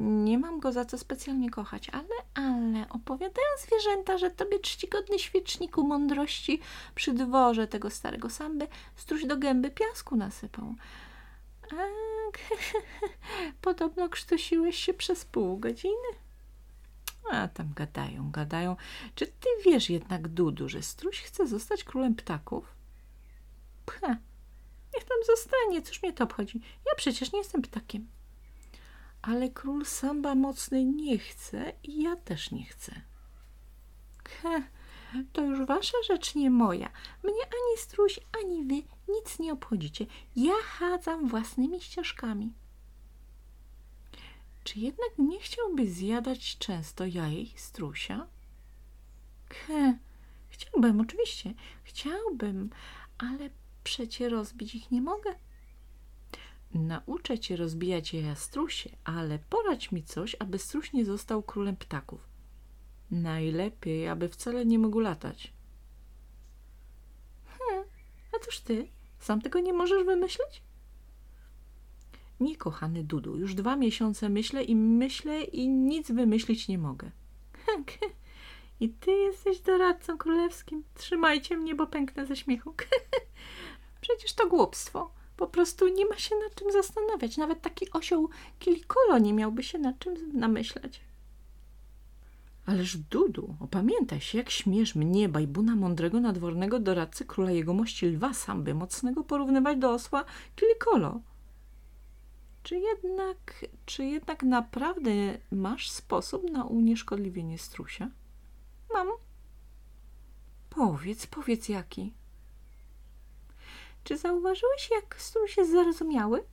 Nie 0.00 0.38
mam 0.38 0.60
go 0.60 0.72
za 0.72 0.84
co 0.84 0.98
specjalnie 0.98 1.50
kochać, 1.50 1.88
ale, 1.90 2.46
ale 2.46 2.88
opowiadają 2.88 3.46
zwierzęta, 3.58 4.18
że 4.18 4.30
tobie 4.30 4.58
czcigodny 4.58 5.18
świeczniku 5.18 5.86
mądrości 5.86 6.60
przy 6.94 7.12
dworze 7.12 7.66
tego 7.66 7.90
starego 7.90 8.30
samby 8.30 8.68
struś 8.96 9.26
do 9.26 9.36
gęby 9.36 9.70
piasku 9.70 10.16
nasypał. 10.16 10.74
A, 11.72 11.76
podobno 13.60 14.08
krztusiłeś 14.08 14.76
się 14.76 14.94
przez 14.94 15.24
pół 15.24 15.58
godziny. 15.58 16.08
A 17.30 17.48
tam 17.48 17.72
gadają, 17.74 18.30
gadają. 18.30 18.76
Czy 19.14 19.26
ty 19.26 19.48
wiesz 19.64 19.90
jednak, 19.90 20.28
Dudu, 20.28 20.68
że 20.68 20.82
struś 20.82 21.20
chce 21.22 21.46
zostać 21.46 21.84
królem 21.84 22.14
ptaków? 22.14 22.74
Pcha, 23.86 24.16
niech 24.94 25.04
tam 25.04 25.18
zostanie, 25.26 25.82
cóż 25.82 26.02
mnie 26.02 26.12
to 26.12 26.24
obchodzi? 26.24 26.60
Ja 26.86 26.94
przecież 26.96 27.32
nie 27.32 27.38
jestem 27.38 27.62
ptakiem. 27.62 28.08
Ale 29.22 29.50
król 29.50 29.84
Samba 29.84 30.34
mocny 30.34 30.84
nie 30.84 31.18
chce 31.18 31.72
i 31.82 32.02
ja 32.02 32.16
też 32.16 32.50
nie 32.50 32.64
chcę. 32.66 33.00
He, 34.28 34.62
to 35.32 35.44
już 35.44 35.66
wasza 35.66 35.98
rzecz, 36.08 36.34
nie 36.34 36.50
moja. 36.50 36.90
Mnie 37.24 37.42
ani 37.44 37.78
struś, 37.78 38.20
ani 38.42 38.64
wy 38.64 38.74
nic 39.12 39.38
nie 39.38 39.52
obchodzicie. 39.52 40.06
Ja 40.36 40.54
chadzam 40.64 41.28
własnymi 41.28 41.80
ścieżkami. 41.80 42.52
Czy 44.64 44.80
jednak 44.80 45.18
nie 45.18 45.40
chciałby 45.40 45.90
zjadać 45.90 46.58
często 46.58 47.06
jajej 47.06 47.52
strusia? 47.56 48.26
He, 49.50 49.98
chciałbym, 50.48 51.00
oczywiście, 51.00 51.54
chciałbym, 51.84 52.70
ale 53.18 53.50
przecie 53.84 54.28
rozbić 54.28 54.74
ich 54.74 54.90
nie 54.90 55.02
mogę. 55.02 55.34
Nauczę 56.74 57.38
cię 57.38 57.56
rozbijać 57.56 58.14
jaja 58.14 58.34
strusie, 58.34 58.90
ale 59.04 59.38
poradź 59.38 59.92
mi 59.92 60.02
coś, 60.02 60.36
aby 60.38 60.58
struś 60.58 60.92
nie 60.92 61.04
został 61.04 61.42
królem 61.42 61.76
ptaków. 61.76 62.35
Najlepiej, 63.10 64.08
aby 64.08 64.28
wcale 64.28 64.66
nie 64.66 64.78
mógł 64.78 65.00
latać. 65.00 65.52
Hmm, 67.58 67.84
a 68.36 68.44
cóż 68.44 68.60
ty? 68.60 68.88
Sam 69.18 69.40
tego 69.40 69.60
nie 69.60 69.72
możesz 69.72 70.04
wymyślić? 70.04 70.62
Nie, 72.40 72.56
kochany 72.56 73.04
Dudu, 73.04 73.36
już 73.36 73.54
dwa 73.54 73.76
miesiące 73.76 74.28
myślę 74.28 74.64
i 74.64 74.76
myślę 74.76 75.42
i 75.42 75.68
nic 75.68 76.10
wymyślić 76.10 76.68
nie 76.68 76.78
mogę. 76.78 77.10
I 78.80 78.88
ty 78.88 79.10
jesteś 79.10 79.60
doradcą 79.60 80.18
królewskim. 80.18 80.84
Trzymajcie 80.94 81.56
mnie, 81.56 81.74
bo 81.74 81.86
pęknę 81.86 82.26
ze 82.26 82.36
śmiechu. 82.36 82.74
Przecież 84.00 84.32
to 84.32 84.48
głupstwo. 84.48 85.10
Po 85.36 85.46
prostu 85.46 85.88
nie 85.88 86.06
ma 86.06 86.16
się 86.16 86.36
nad 86.36 86.54
czym 86.54 86.72
zastanawiać. 86.72 87.36
Nawet 87.36 87.60
taki 87.60 87.90
osioł 87.90 88.28
Kilikolo 88.58 89.18
nie 89.18 89.32
miałby 89.32 89.62
się 89.62 89.78
nad 89.78 89.98
czym 89.98 90.38
namyślać. 90.38 91.00
Ależ 92.66 92.96
Dudu, 92.96 93.56
opamiętaj 93.60 94.20
się, 94.20 94.38
jak 94.38 94.50
śmiesz 94.50 94.94
mnie, 94.94 95.28
bajbuna 95.28 95.76
mądrego 95.76 96.20
nadwornego 96.20 96.80
doradcy 96.80 97.24
króla 97.24 97.50
jegomości 97.50 98.06
lwa 98.06 98.34
samby 98.34 98.74
mocnego 98.74 99.24
porównywać 99.24 99.78
do 99.78 99.92
osła 99.92 100.24
Kilikolo. 100.56 101.20
Czy 102.62 102.76
jednak, 102.76 103.66
czy 103.86 104.04
jednak 104.04 104.42
naprawdę 104.42 105.10
masz 105.52 105.90
sposób 105.90 106.50
na 106.50 106.64
unieszkodliwienie 106.64 107.58
strusia? 107.58 108.10
Mam. 108.92 109.08
Powiedz, 110.70 111.26
powiedz 111.26 111.68
jaki. 111.68 112.12
Czy 114.04 114.18
zauważyłeś, 114.18 114.90
jak 114.90 115.22
struś 115.22 115.56
jest 115.56 115.72
zarozumiały? 115.72 116.44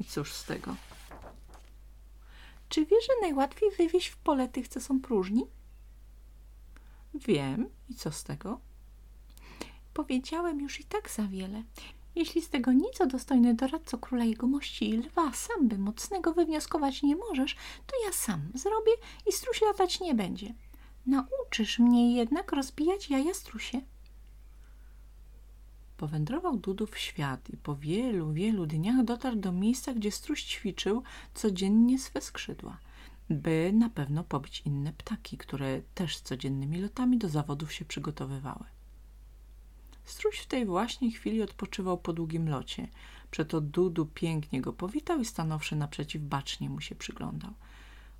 I 0.00 0.04
cóż 0.04 0.32
z 0.32 0.44
tego? 0.44 0.76
Czy 2.72 2.86
wiesz, 2.86 3.06
że 3.06 3.12
najłatwiej 3.20 3.70
wywieźć 3.70 4.08
w 4.08 4.16
pole 4.16 4.48
tych, 4.48 4.68
co 4.68 4.80
są 4.80 5.00
próżni? 5.00 5.46
Wiem. 7.14 7.68
I 7.88 7.94
co 7.94 8.12
z 8.12 8.24
tego? 8.24 8.60
Powiedziałem 9.94 10.60
już 10.60 10.80
i 10.80 10.84
tak 10.84 11.10
za 11.10 11.22
wiele. 11.22 11.62
Jeśli 12.14 12.42
z 12.42 12.48
tego 12.48 12.72
nic 12.72 13.00
o 13.00 13.06
dostojny 13.06 13.54
doradco 13.54 13.98
króla 13.98 14.24
jegomości 14.24 14.90
i 14.90 14.96
lwa 14.96 15.32
sam 15.32 15.68
by 15.68 15.78
mocnego 15.78 16.32
wywnioskować 16.34 17.02
nie 17.02 17.16
możesz, 17.16 17.54
to 17.86 18.06
ja 18.06 18.12
sam 18.12 18.40
zrobię 18.54 18.92
i 19.26 19.32
struś 19.32 19.62
latać 19.62 20.00
nie 20.00 20.14
będzie. 20.14 20.54
Nauczysz 21.06 21.78
mnie 21.78 22.16
jednak 22.16 22.52
rozbijać 22.52 23.10
jaja 23.10 23.34
strusie. 23.34 23.80
Powędrował 26.02 26.56
Dudu 26.56 26.86
w 26.86 26.98
świat 26.98 27.50
i 27.50 27.56
po 27.56 27.76
wielu, 27.76 28.32
wielu 28.32 28.66
dniach 28.66 29.04
dotarł 29.04 29.36
do 29.36 29.52
miejsca, 29.52 29.94
gdzie 29.94 30.10
struś 30.10 30.42
ćwiczył 30.44 31.02
codziennie 31.34 31.98
swe 31.98 32.20
skrzydła, 32.20 32.78
by 33.30 33.72
na 33.74 33.90
pewno 33.90 34.24
pobić 34.24 34.62
inne 34.64 34.92
ptaki, 34.92 35.38
które 35.38 35.82
też 35.94 36.20
codziennymi 36.20 36.80
lotami 36.80 37.18
do 37.18 37.28
zawodów 37.28 37.72
się 37.72 37.84
przygotowywały. 37.84 38.64
Struś 40.04 40.38
w 40.38 40.46
tej 40.46 40.66
właśnie 40.66 41.10
chwili 41.10 41.42
odpoczywał 41.42 41.98
po 41.98 42.12
długim 42.12 42.48
locie. 42.48 42.88
Przeto 43.30 43.60
Dudu 43.60 44.06
pięknie 44.06 44.60
go 44.60 44.72
powitał 44.72 45.20
i 45.20 45.24
stanowszy 45.24 45.76
naprzeciw 45.76 46.22
bacznie 46.22 46.70
mu 46.70 46.80
się 46.80 46.94
przyglądał. 46.94 47.50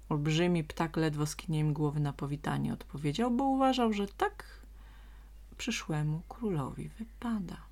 Olbrzymi 0.08 0.64
ptak 0.64 0.96
ledwo 0.96 1.26
skinieniem 1.26 1.72
głowy 1.72 2.00
na 2.00 2.12
powitanie 2.12 2.72
odpowiedział, 2.72 3.30
bo 3.30 3.44
uważał, 3.44 3.92
że 3.92 4.06
tak 4.06 4.44
przyszłemu 5.56 6.22
królowi 6.28 6.88
wypada. 6.88 7.71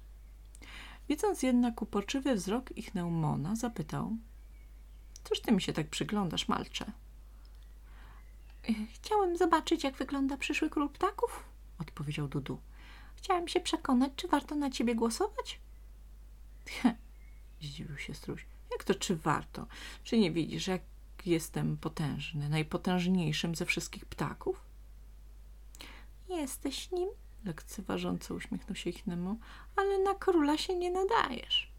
Widząc 1.11 1.43
jednak 1.43 1.83
uporczywy 1.83 2.35
wzrok 2.35 2.76
ich 2.76 2.95
Neumona, 2.95 3.57
zapytał– 3.57 4.17
Cóż 5.25 5.40
ty 5.40 5.52
mi 5.52 5.62
się 5.62 5.73
tak 5.73 5.88
przyglądasz, 5.88 6.49
malcze?– 6.49 6.93
Chciałem 8.95 9.37
zobaczyć, 9.37 9.85
jak 9.85 9.97
wygląda 9.97 10.37
przyszły 10.37 10.71
król 10.71 10.88
ptaków– 10.88 11.45
odpowiedział 11.83 12.29
Dudu. 12.29 12.61
Chciałem 13.17 13.49
się 13.49 13.61
przekonać, 13.61 14.12
czy 14.17 14.29
warto 14.29 14.55
na 14.55 14.71
ciebie 14.71 14.95
głosować. 14.95 15.61
Zdziwił 17.62 17.99
się 17.99 18.14
struś. 18.14 18.47
Jak 18.73 18.85
to 18.85 18.95
czy 18.95 19.17
warto? 19.17 19.67
Czy 20.05 20.19
nie 20.19 20.31
widzisz, 20.31 20.67
jak 20.67 20.83
jestem 21.26 21.76
potężny, 21.76 22.49
najpotężniejszym 22.49 23.55
ze 23.55 23.67
wszystkich 23.67 24.07
ptaków? 24.07 24.64
Jesteś 26.29 26.90
nim, 26.90 27.09
lekceważąco 27.45 28.35
uśmiechnął 28.35 28.77
się 28.77 28.91
Ichnemu, 28.91 29.39
ale 29.77 29.99
na 29.99 30.15
króla 30.15 30.59
się 30.59 30.77
nie 30.77 30.91
nadajesz. 30.91 31.73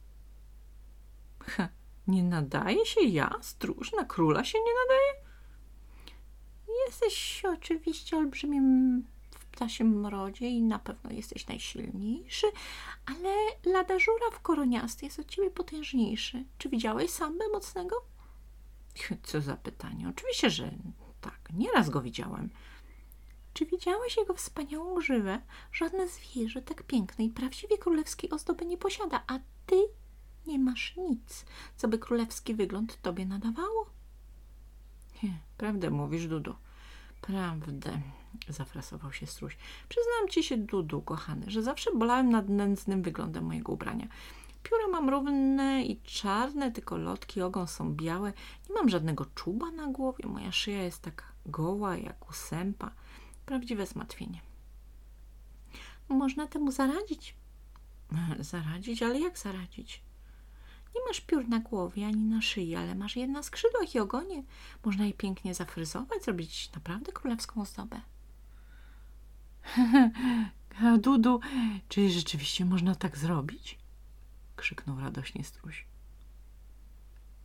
Ha, 1.39 1.69
nie 2.07 2.23
nadaje 2.23 2.85
się 2.85 3.01
ja, 3.01 3.35
stróż, 3.41 3.91
na 3.91 4.05
króla 4.05 4.43
się 4.43 4.57
nie 4.59 4.73
nadaje? 4.83 5.31
Jesteś 6.87 7.43
oczywiście 7.53 8.17
olbrzymim 8.17 9.03
w 9.31 9.45
ptasim 9.45 9.99
mrodzie 9.99 10.49
i 10.49 10.61
na 10.61 10.79
pewno 10.79 11.11
jesteś 11.11 11.47
najsilniejszy, 11.47 12.47
ale 13.05 13.33
lada 13.65 13.95
w 14.31 14.39
koroniasty 14.39 15.05
jest 15.05 15.19
od 15.19 15.27
ciebie 15.27 15.51
potężniejszy. 15.51 16.45
Czy 16.57 16.69
widziałeś 16.69 17.11
sambę 17.11 17.45
mocnego? 17.51 17.95
Co 19.23 19.41
za 19.41 19.55
pytanie. 19.55 20.09
Oczywiście, 20.09 20.49
że 20.49 20.71
tak. 21.21 21.39
Nieraz 21.53 21.89
go 21.89 22.01
widziałem. 22.01 22.49
Czy 23.53 23.65
widziałeś 23.65 24.17
jego 24.17 24.33
wspaniałą 24.33 24.95
grzywę? 24.95 25.41
Żadne 25.71 26.07
zwierzę 26.07 26.61
tak 26.61 26.83
pięknej, 26.83 27.29
prawdziwie 27.29 27.77
królewskiej 27.77 28.29
ozdoby 28.29 28.65
nie 28.65 28.77
posiada, 28.77 29.23
a 29.27 29.39
ty 29.65 29.75
nie 30.45 30.59
masz 30.59 30.97
nic, 30.97 31.45
co 31.75 31.87
by 31.87 31.99
królewski 31.99 32.55
wygląd 32.55 33.01
tobie 33.01 33.25
nadawało. 33.25 33.85
Nie, 35.23 35.39
prawdę 35.57 35.89
mówisz, 35.89 36.27
Dudu. 36.27 36.55
Prawdę, 37.21 38.01
zafrasował 38.47 39.13
się 39.13 39.27
struś. 39.27 39.57
Przyznam 39.89 40.29
ci 40.29 40.43
się, 40.43 40.57
Dudu, 40.57 41.01
kochany, 41.01 41.45
że 41.47 41.63
zawsze 41.63 41.91
bolałem 41.95 42.29
nad 42.29 42.49
nędznym 42.49 43.01
wyglądem 43.01 43.45
mojego 43.45 43.71
ubrania. 43.71 44.07
Pióra 44.63 44.87
mam 44.87 45.09
równe 45.09 45.83
i 45.83 46.01
czarne, 46.01 46.71
tylko 46.71 46.97
lotki 46.97 47.41
ogon 47.41 47.67
są 47.67 47.95
białe. 47.95 48.33
Nie 48.69 48.75
mam 48.75 48.89
żadnego 48.89 49.25
czuba 49.25 49.71
na 49.71 49.87
głowie. 49.87 50.27
Moja 50.27 50.51
szyja 50.51 50.83
jest 50.83 51.01
taka 51.01 51.25
goła 51.45 51.97
jak 51.97 52.29
u 52.29 52.33
sępa. 52.33 52.91
Prawdziwe 53.45 53.85
zmartwienie. 53.85 54.41
Można 56.09 56.47
temu 56.47 56.71
zaradzić. 56.71 57.35
Zaradzić? 58.39 59.03
Ale 59.03 59.19
jak 59.19 59.37
zaradzić? 59.37 60.01
Nie 60.95 61.01
masz 61.07 61.21
piór 61.21 61.47
na 61.47 61.59
głowie 61.59 62.07
ani 62.07 62.23
na 62.23 62.41
szyi, 62.41 62.75
ale 62.75 62.95
masz 62.95 63.15
je 63.15 63.27
na 63.27 63.43
skrzydłach 63.43 63.95
i 63.95 63.99
ogonie. 63.99 64.43
Można 64.85 65.05
je 65.05 65.13
pięknie 65.13 65.53
zafryzować, 65.53 66.23
zrobić 66.23 66.71
naprawdę 66.75 67.11
królewską 67.11 67.61
ozdobę. 67.61 68.01
Dudu, 71.03 71.39
czy 71.89 72.09
rzeczywiście 72.09 72.65
można 72.65 72.95
tak 72.95 73.17
zrobić? 73.17 73.77
krzyknął 74.55 74.99
radośnie 74.99 75.43
struś. 75.43 75.85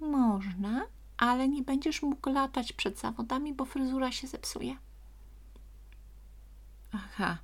Można, 0.00 0.86
ale 1.16 1.48
nie 1.48 1.62
będziesz 1.62 2.02
mógł 2.02 2.30
latać 2.30 2.72
przed 2.72 2.98
zawodami, 2.98 3.54
bo 3.54 3.64
fryzura 3.64 4.12
się 4.12 4.26
zepsuje. 4.26 4.76
Aha, 6.96 7.38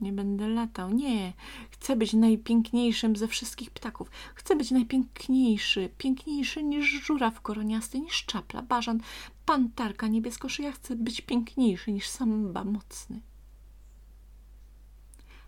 nie 0.00 0.12
będę 0.12 0.48
latał. 0.48 0.90
Nie, 0.90 1.32
chcę 1.70 1.96
być 1.96 2.12
najpiękniejszym 2.12 3.16
ze 3.16 3.28
wszystkich 3.28 3.70
ptaków. 3.70 4.10
Chcę 4.34 4.56
być 4.56 4.70
najpiękniejszy, 4.70 5.90
piękniejszy 5.98 6.62
niż 6.62 6.86
żuraw 6.86 7.40
koroniasty, 7.40 8.00
niż 8.00 8.24
czapla, 8.24 8.62
bażan, 8.62 9.00
pantarka 9.46 10.06
niebieskoszyja. 10.06 10.72
Chcę 10.72 10.96
być 10.96 11.20
piękniejszy 11.20 11.92
niż 11.92 12.08
samba 12.08 12.64
mocny. 12.64 13.20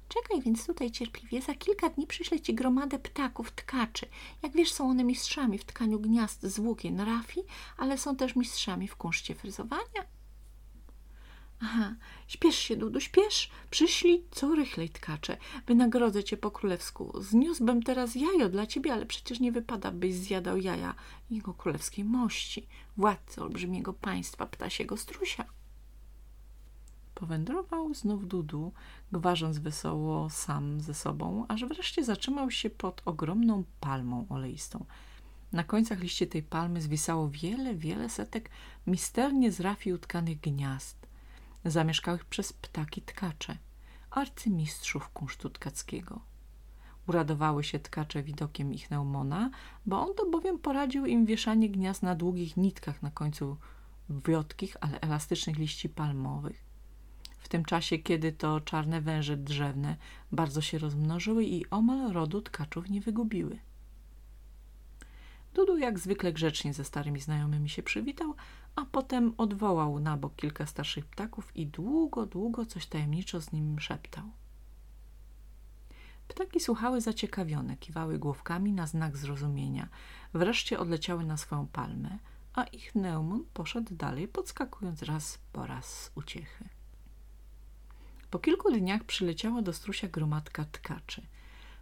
Czekaj 0.09 0.43
więc 0.43 0.67
tutaj 0.67 0.91
cierpliwie, 0.91 1.43
za 1.43 1.55
kilka 1.55 1.89
dni 1.89 2.07
przyślę 2.07 2.41
ci 2.41 2.55
gromadę 2.55 2.99
ptaków, 2.99 3.51
tkaczy. 3.51 4.07
Jak 4.43 4.53
wiesz, 4.53 4.73
są 4.73 4.91
one 4.91 5.05
mistrzami 5.05 5.59
w 5.59 5.65
tkaniu 5.65 6.01
gniazd 6.01 6.43
z 6.43 6.61
włókien 6.61 7.01
rafi, 7.01 7.41
ale 7.77 7.99
są 7.99 8.17
też 8.17 8.37
mistrzami 8.37 8.89
w 8.89 8.97
kunszcie 8.97 9.35
fryzowania. 9.35 10.03
Aha, 11.65 11.95
śpiesz 12.29 12.57
się, 12.57 12.77
Dudu, 12.77 13.01
śpiesz. 13.01 13.51
Przyślij 13.71 14.25
co 14.31 14.55
rychlej 14.55 14.91
tkacze. 14.91 15.37
Wynagrodzę 15.67 16.25
cię 16.25 16.37
po 16.37 16.51
królewsku. 16.51 17.23
Zniósłbym 17.23 17.83
teraz 17.83 18.15
jajo 18.15 18.49
dla 18.49 18.67
ciebie, 18.67 18.93
ale 18.93 19.07
przecież 19.07 19.41
nie 19.41 19.53
wypada, 19.53 19.91
byś 19.91 20.15
zjadał 20.15 20.57
jaja 20.57 20.95
jego 21.31 21.55
królewskiej 21.55 22.05
mości, 22.05 22.67
władcy 22.97 23.43
olbrzymiego 23.43 23.93
państwa 23.93 24.47
ptasiego 24.47 24.97
strusia. 24.97 25.45
Powędrował 27.15 27.95
znów 27.95 28.29
Dudu, 28.29 28.73
gwarząc 29.13 29.59
wesoło 29.59 30.31
sam 30.31 30.81
ze 30.81 30.95
sobą, 30.95 31.45
aż 31.49 31.65
wreszcie 31.65 32.05
zatrzymał 32.05 32.51
się 32.51 32.71
pod 32.71 33.03
ogromną 33.05 33.65
palmą 33.81 34.27
oleistą. 34.29 34.85
Na 35.53 35.65
końcach 35.65 36.01
liści 36.01 36.27
tej 36.27 36.43
palmy 36.43 36.81
zwisało 36.81 37.31
wiele, 37.31 37.75
wiele 37.75 38.09
setek 38.09 38.51
misternie 38.87 39.53
z 39.53 39.61
rafii 39.61 39.95
utkanych 39.95 40.41
gniazd, 40.41 41.02
zamieszkałych 41.65 42.25
przez 42.25 42.53
ptaki 42.53 43.03
tkacze, 43.03 43.59
arcymistrzów 44.11 45.09
kunsztu 45.09 45.51
tkackiego. 45.51 46.21
Uradowały 47.09 47.65
się 47.65 47.79
tkacze 47.79 48.23
widokiem 48.23 48.75
ich 48.75 48.91
Neumona, 48.91 49.51
bo 49.87 50.01
on 50.01 50.15
to 50.15 50.31
bowiem 50.31 50.59
poradził 50.59 51.07
im 51.07 51.27
wieszanie 51.27 51.71
gniazd 51.71 52.03
na 52.03 52.15
długich 52.15 52.57
nitkach 52.57 53.03
na 53.03 53.11
końcu 53.11 53.57
wiotkich, 54.09 54.77
ale 54.81 55.01
elastycznych 55.01 55.59
liści 55.59 55.89
palmowych 55.89 56.73
w 57.43 57.49
tym 57.49 57.65
czasie, 57.65 57.99
kiedy 57.99 58.33
to 58.33 58.61
czarne 58.61 59.01
węże 59.01 59.37
drzewne 59.37 59.97
bardzo 60.33 60.61
się 60.61 60.79
rozmnożyły 60.79 61.45
i 61.45 61.71
omal 61.71 62.13
rodu 62.13 62.43
tkaczów 62.43 62.91
nie 62.91 63.01
wygubiły. 63.01 63.59
Jak 65.83 65.99
zwykle 65.99 66.33
grzecznie 66.33 66.75
ze 66.75 66.85
starymi 66.85 67.21
znajomymi 67.21 67.69
się 67.69 67.83
przywitał, 67.83 68.35
a 68.77 68.85
potem 68.85 69.35
odwołał 69.39 70.01
na 70.01 70.17
bok 70.17 70.37
kilka 70.37 70.67
starszych 70.67 71.07
ptaków 71.07 71.57
i 71.57 71.67
długo, 71.67 72.27
długo 72.27 72.67
coś 72.67 72.87
tajemniczo 72.87 73.41
z 73.41 73.53
nim 73.53 73.81
szeptał. 73.81 74.25
Ptaki 76.29 76.61
słuchały 76.61 77.01
zaciekawione, 77.01 77.77
kiwały 77.77 78.19
główkami 78.19 78.73
na 78.73 78.87
znak 78.87 79.17
zrozumienia. 79.17 79.89
Wreszcie 80.35 80.79
odleciały 80.79 81.25
na 81.25 81.37
swoją 81.37 81.67
palmę, 81.67 82.19
a 82.55 82.65
ich 82.65 82.95
Neumon 82.95 83.45
poszedł 83.55 83.95
dalej, 83.95 84.29
podskakując 84.29 85.03
raz 85.03 85.39
po 85.53 85.67
raz 85.67 85.87
z 85.87 86.11
uciechy. 86.15 86.69
Po 88.31 88.39
kilku 88.39 88.73
dniach 88.73 89.05
przyleciała 89.05 89.63
do 89.63 89.73
strusia 89.73 90.09
gromadka 90.09 90.65
tkaczy. 90.65 91.23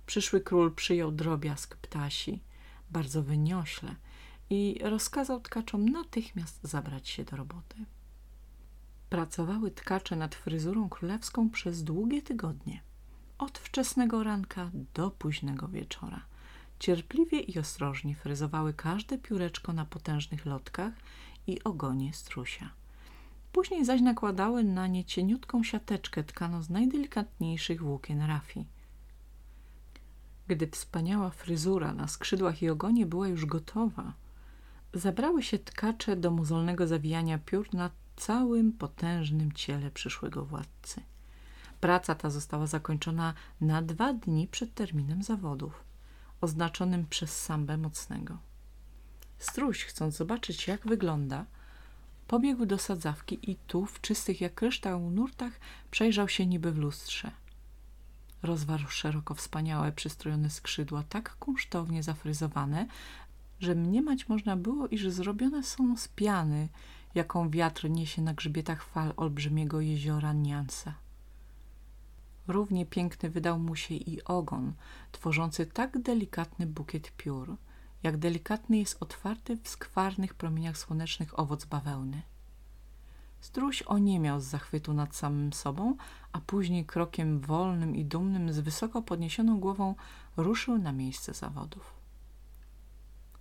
Przyszły 0.06 0.40
król 0.40 0.74
przyjął 0.74 1.12
drobiazg 1.12 1.76
ptasi, 1.76 2.42
bardzo 2.90 3.22
wyniośle, 3.22 3.94
i 4.50 4.79
rozkazał 4.83 5.40
tkaczom 5.40 5.88
natychmiast 5.88 6.61
zabrać 6.62 7.09
się 7.09 7.24
do 7.24 7.37
roboty. 7.37 7.76
Pracowały 9.11 9.70
tkacze 9.70 10.16
nad 10.16 10.35
fryzurą 10.35 10.88
królewską 10.88 11.50
przez 11.50 11.85
długie 11.85 12.22
tygodnie, 12.22 12.81
od 13.38 13.59
wczesnego 13.59 14.22
ranka 14.22 14.70
do 14.94 15.11
późnego 15.11 15.68
wieczora. 15.68 16.20
Cierpliwie 16.79 17.40
i 17.40 17.59
ostrożnie 17.59 18.14
fryzowały 18.14 18.74
każde 18.74 19.18
pióreczko 19.18 19.72
na 19.72 19.85
potężnych 19.85 20.46
lotkach 20.46 20.92
i 21.46 21.64
ogonie 21.64 22.12
strusia. 22.12 22.70
Później 23.53 23.85
zaś 23.85 24.00
nakładały 24.00 24.64
na 24.64 24.87
nie 24.87 25.05
cieniutką 25.05 25.64
siateczkę 25.64 26.24
tkano 26.24 26.62
z 26.62 26.70
najdelikatniejszych 26.70 27.83
włókien 27.83 28.22
rafi. 28.22 28.66
Gdy 30.50 30.66
wspaniała 30.66 31.30
fryzura 31.30 31.94
na 31.94 32.08
skrzydłach 32.08 32.62
i 32.62 32.70
ogonie 32.70 33.06
była 33.06 33.28
już 33.28 33.46
gotowa, 33.46 34.12
zabrały 34.94 35.42
się 35.42 35.58
tkacze 35.58 36.16
do 36.16 36.30
muzolnego 36.30 36.86
zawijania 36.86 37.38
piór 37.38 37.74
na 37.74 37.90
całym 38.16 38.72
potężnym 38.72 39.52
ciele 39.52 39.90
przyszłego 39.90 40.44
władcy. 40.44 41.02
Praca 41.80 42.14
ta 42.14 42.30
została 42.30 42.66
zakończona 42.66 43.34
na 43.60 43.82
dwa 43.82 44.12
dni 44.12 44.48
przed 44.48 44.74
terminem 44.74 45.22
zawodów, 45.22 45.84
oznaczonym 46.40 47.06
przez 47.06 47.42
sambę 47.42 47.76
mocnego. 47.76 48.38
Struś, 49.38 49.84
chcąc 49.84 50.16
zobaczyć, 50.16 50.68
jak 50.68 50.86
wygląda, 50.86 51.46
Pobiegł 52.26 52.66
do 52.66 52.78
sadzawki 52.78 53.50
i 53.50 53.56
tu, 53.56 53.86
w 53.86 54.00
czystych 54.00 54.40
jak 54.40 54.54
kryształ 54.54 55.10
nurtach, 55.10 55.52
przejrzał 55.90 56.28
się 56.28 56.46
niby 56.46 56.72
w 56.72 56.78
lustrze. 56.78 57.30
Rozwarł 58.42 58.88
szeroko 58.88 59.35
wspaniałe, 59.35 59.92
przystrojone 59.92 60.50
skrzydła, 60.50 61.03
tak 61.09 61.37
kunsztownie 61.37 62.03
zafryzowane, 62.03 62.87
że 63.61 63.74
mniemać 63.74 64.29
można 64.29 64.57
było, 64.57 64.88
iż 64.88 65.09
zrobione 65.09 65.62
są 65.62 65.96
z 65.96 66.09
piany, 66.09 66.68
jaką 67.14 67.50
wiatr 67.50 67.90
niesie 67.90 68.22
na 68.22 68.35
grzbietach 68.35 68.85
fal 68.85 69.12
olbrzymiego 69.16 69.81
jeziora 69.81 70.33
Niansa. 70.33 70.94
Równie 72.48 72.87
piękny 72.87 73.31
wydał 73.31 73.59
mu 73.59 73.76
się 73.76 73.94
i 73.94 74.24
ogon, 74.24 74.72
tworzący 75.12 75.66
tak 75.66 76.03
delikatny 76.03 76.66
bukiet 76.66 77.12
piór, 77.16 77.57
jak 78.03 78.16
delikatny 78.16 78.79
jest 78.79 78.96
otwarty 79.03 79.57
w 79.57 79.68
skwarnych 79.68 80.35
promieniach 80.35 80.79
słonecznych 80.79 81.38
owoc 81.38 81.64
bawełny. 81.64 82.22
Struś 83.40 83.83
oniemiał 83.83 84.40
z 84.40 84.44
zachwytu 84.44 84.92
nad 84.92 85.16
samym 85.16 85.53
sobą, 85.53 85.96
a 86.33 86.40
później 86.40 86.85
krokiem 86.87 87.40
wolnym 87.40 87.96
i 87.96 88.05
dumnym 88.05 88.53
z 88.53 88.61
wysoko 88.61 89.03
podniesioną 89.03 89.61
głową 89.61 89.94
ruszył 90.37 90.79
na 90.79 90.92
miejsce 90.92 91.35
zawodów. 91.35 91.94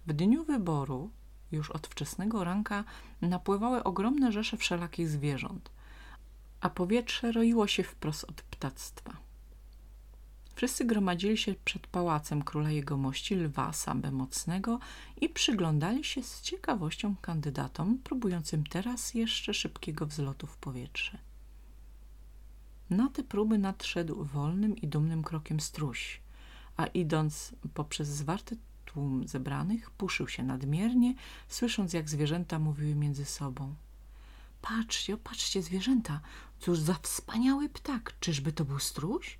W 0.07 0.13
dniu 0.13 0.43
wyboru, 0.43 1.09
już 1.51 1.71
od 1.71 1.87
wczesnego 1.87 2.43
ranka, 2.43 2.83
napływały 3.21 3.83
ogromne 3.83 4.31
rzesze 4.31 4.57
wszelakich 4.57 5.09
zwierząt, 5.09 5.71
a 6.61 6.69
powietrze 6.69 7.31
roiło 7.31 7.67
się 7.67 7.83
wprost 7.83 8.23
od 8.23 8.41
ptactwa. 8.41 9.18
Wszyscy 10.59 10.85
gromadzili 10.85 11.37
się 11.37 11.55
przed 11.65 11.87
pałacem 11.87 12.41
króla 12.41 12.71
jegomości 12.71 13.35
Lwa 13.35 13.73
Sambę 13.73 14.11
Mocnego 14.11 14.79
i 15.21 15.29
przyglądali 15.29 16.03
się 16.03 16.23
z 16.23 16.41
ciekawością 16.41 17.15
kandydatom, 17.21 17.97
próbującym 18.03 18.63
teraz 18.63 19.13
jeszcze 19.13 19.53
szybkiego 19.53 20.05
wzlotu 20.05 20.47
w 20.47 20.57
powietrze. 20.57 21.17
Na 22.89 23.09
te 23.09 23.23
próby 23.23 23.57
nadszedł 23.57 24.23
wolnym 24.23 24.77
i 24.77 24.87
dumnym 24.87 25.23
krokiem 25.23 25.59
struś, 25.59 26.21
a 26.77 26.85
idąc 26.85 27.55
poprzez 27.73 28.07
zwarty 28.07 28.57
tłum 28.85 29.27
zebranych, 29.27 29.91
puszył 29.91 30.27
się 30.27 30.43
nadmiernie, 30.43 31.13
słysząc 31.47 31.93
jak 31.93 32.09
zwierzęta 32.09 32.59
mówiły 32.59 32.95
między 32.95 33.25
sobą. 33.25 33.75
Patrzcie, 34.61 35.17
patrzcie, 35.17 35.61
zwierzęta, 35.61 36.21
cóż 36.59 36.79
za 36.79 36.93
wspaniały 36.93 37.69
ptak, 37.69 38.13
czyżby 38.19 38.51
to 38.51 38.65
był 38.65 38.79
struś? 38.79 39.39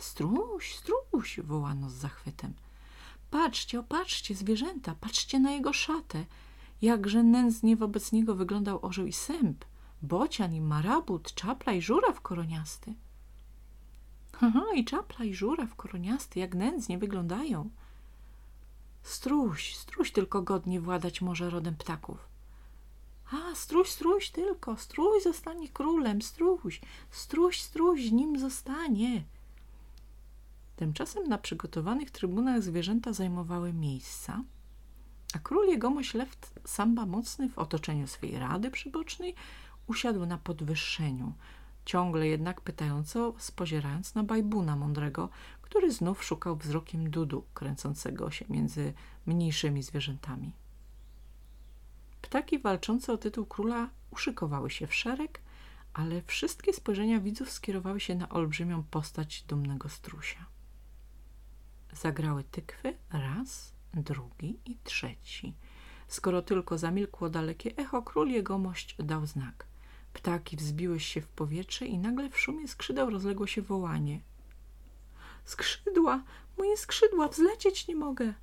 Struś, 0.00 0.74
struś, 0.74 1.40
wołano 1.40 1.90
z 1.90 1.92
zachwytem. 1.92 2.54
Patrzcie, 3.30 3.80
opatrzcie, 3.80 4.34
zwierzęta, 4.34 4.94
patrzcie 5.00 5.40
na 5.40 5.50
jego 5.50 5.72
szatę. 5.72 6.24
Jakże 6.82 7.22
nędznie 7.22 7.76
wobec 7.76 8.12
niego 8.12 8.34
wyglądał 8.34 8.78
orzeł 8.86 9.06
i 9.06 9.12
sęp, 9.12 9.64
bocian 10.02 10.54
i 10.54 10.60
marabut, 10.60 11.34
czapla 11.34 11.72
i 11.72 11.82
żuraw 11.82 12.20
koroniasty. 12.20 12.94
Aha, 14.40 14.64
i 14.74 14.84
czapla 14.84 15.24
i 15.24 15.34
żuraw 15.34 15.74
koroniasty, 15.74 16.40
jak 16.40 16.54
nędznie 16.54 16.98
wyglądają. 16.98 17.70
Struś, 19.02 19.76
struś 19.76 20.12
tylko 20.12 20.42
godnie 20.42 20.80
władać 20.80 21.20
może 21.20 21.50
rodem 21.50 21.76
ptaków. 21.76 22.28
A, 23.32 23.54
struś, 23.54 23.90
struś 23.90 24.30
tylko, 24.30 24.76
struś 24.76 25.22
zostanie 25.22 25.68
królem, 25.68 26.22
struś, 26.22 26.80
struś, 27.10 27.62
struś 27.62 28.10
nim 28.10 28.38
zostanie. 28.38 29.24
Tymczasem 30.82 31.28
na 31.28 31.38
przygotowanych 31.38 32.10
trybunach 32.10 32.62
zwierzęta 32.62 33.12
zajmowały 33.12 33.72
miejsca, 33.72 34.44
a 35.34 35.38
król 35.38 35.68
jegomość 35.68 36.14
lew 36.14 36.36
Samba 36.64 37.06
Mocny 37.06 37.48
w 37.48 37.58
otoczeniu 37.58 38.06
swej 38.06 38.38
rady 38.38 38.70
przybocznej 38.70 39.34
usiadł 39.86 40.26
na 40.26 40.38
podwyższeniu, 40.38 41.32
ciągle 41.84 42.26
jednak 42.26 42.60
pytająco 42.60 43.34
spozierając 43.38 44.14
na 44.14 44.22
bajbuna 44.22 44.76
mądrego, 44.76 45.28
który 45.62 45.92
znów 45.92 46.24
szukał 46.24 46.56
wzrokiem 46.56 47.10
dudu 47.10 47.44
kręcącego 47.54 48.30
się 48.30 48.44
między 48.48 48.92
mniejszymi 49.26 49.82
zwierzętami. 49.82 50.52
Ptaki 52.22 52.58
walczące 52.58 53.12
o 53.12 53.18
tytuł 53.18 53.46
króla 53.46 53.88
uszykowały 54.10 54.70
się 54.70 54.86
w 54.86 54.94
szereg, 54.94 55.40
ale 55.94 56.22
wszystkie 56.22 56.72
spojrzenia 56.72 57.20
widzów 57.20 57.50
skierowały 57.50 58.00
się 58.00 58.14
na 58.14 58.28
olbrzymią 58.28 58.82
postać 58.82 59.42
dumnego 59.42 59.88
strusia. 59.88 60.51
Zagrały 61.92 62.44
tykwy 62.44 62.94
raz, 63.12 63.72
drugi 63.94 64.58
i 64.66 64.76
trzeci. 64.84 65.54
Skoro 66.08 66.42
tylko 66.42 66.78
zamilkło 66.78 67.30
dalekie 67.30 67.76
echo, 67.76 68.02
król 68.02 68.28
jegomość 68.28 68.96
dał 68.98 69.26
znak. 69.26 69.66
Ptaki 70.12 70.56
wzbiły 70.56 71.00
się 71.00 71.20
w 71.20 71.28
powietrze 71.28 71.86
i 71.86 71.98
nagle 71.98 72.30
w 72.30 72.38
szumie 72.38 72.68
skrzydeł 72.68 73.10
rozległo 73.10 73.46
się 73.46 73.62
wołanie. 73.62 74.20
Skrzydła! 75.44 76.22
Moje 76.58 76.76
skrzydła! 76.76 77.28
Wzlecieć 77.28 77.88
nie 77.88 77.96
mogę! 77.96 78.34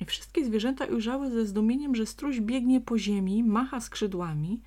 I 0.00 0.04
wszystkie 0.04 0.44
zwierzęta 0.44 0.84
ujrzały 0.84 1.30
ze 1.30 1.46
zdumieniem, 1.46 1.94
że 1.94 2.06
struś 2.06 2.40
biegnie 2.40 2.80
po 2.80 2.98
ziemi, 2.98 3.44
macha 3.44 3.80
skrzydłami, 3.80 4.62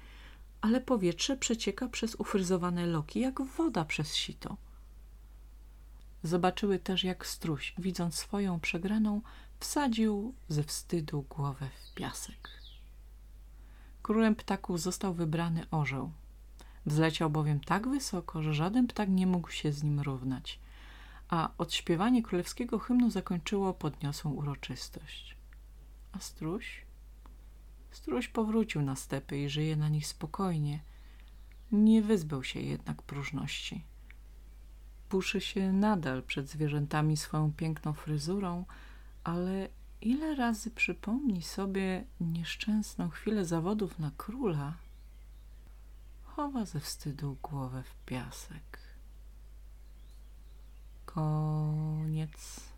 ale 0.62 0.82
powietrze 0.82 1.38
przecieka 1.38 1.88
przez 1.88 2.16
ufryzowane 2.16 2.86
loki, 2.86 3.20
jak 3.20 3.42
woda 3.42 3.86
przez 3.86 4.16
sito. 4.16 4.58
Zobaczyły 6.24 6.80
też, 6.80 7.04
jak 7.04 7.26
struś, 7.26 7.74
widząc 7.78 8.16
swoją 8.16 8.60
przegraną, 8.60 9.22
wsadził 9.60 10.34
ze 10.50 10.64
wstydu 10.64 11.26
głowę 11.30 11.70
w 11.86 11.94
piasek. 11.94 12.50
Królem 14.02 14.36
ptaków 14.36 14.82
został 14.82 15.14
wybrany 15.14 15.66
orzeł. 15.72 16.12
Wzleciał 16.86 17.30
bowiem 17.30 17.60
tak 17.60 17.88
wysoko, 17.88 18.44
że 18.44 18.54
żaden 18.54 18.88
ptak 18.88 19.10
nie 19.10 19.28
mógł 19.28 19.52
się 19.52 19.72
z 19.72 19.84
nim 19.84 20.00
równać, 20.00 20.60
a 21.30 21.50
odśpiewanie 21.58 22.24
królewskiego 22.24 22.80
hymnu 22.80 23.12
zakończyło 23.12 23.74
podniosłą 23.74 24.32
uroczystość. 24.32 25.38
A 26.12 26.20
struś? 26.20 26.86
Struś 27.92 28.28
powrócił 28.28 28.82
na 28.82 28.96
stepy 28.96 29.38
i 29.38 29.50
żyje 29.50 29.76
na 29.76 29.90
nich 29.90 30.08
spokojnie. 30.08 30.80
Nie 31.72 32.02
wyzbył 32.02 32.44
się 32.44 32.60
jednak 32.60 33.02
próżności 33.02 33.84
puszy 35.10 35.42
się 35.42 35.74
nadal 35.74 36.24
przed 36.24 36.48
zwierzętami 36.48 37.18
swoją 37.18 37.54
piękną 37.54 37.94
fryzurą, 37.94 38.66
ale 39.24 39.70
ile 40.02 40.36
razy 40.36 40.72
przypomni 40.72 41.44
sobie 41.44 42.04
nieszczęsną 42.22 43.10
chwilę 43.10 43.46
zawodów 43.46 44.00
na 44.00 44.12
króla, 44.18 44.74
chowa 46.24 46.66
ze 46.66 46.80
wstydu 46.80 47.38
głowę 47.42 47.84
w 47.84 48.06
piasek. 48.06 48.80
Koniec. 51.06 52.69